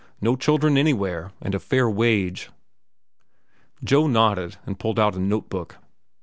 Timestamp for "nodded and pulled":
4.07-4.97